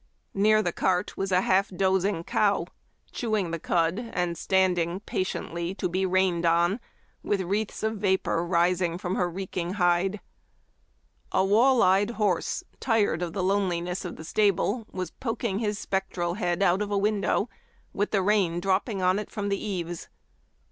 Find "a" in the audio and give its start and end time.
1.31-1.41, 11.31-11.45, 16.89-16.97